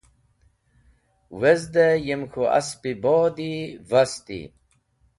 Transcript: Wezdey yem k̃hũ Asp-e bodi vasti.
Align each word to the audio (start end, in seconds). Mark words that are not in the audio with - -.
Wezdey 1.39 1.95
yem 2.05 2.21
k̃hũ 2.31 2.45
Asp-e 2.59 2.91
bodi 3.03 3.51
vasti. 3.89 4.39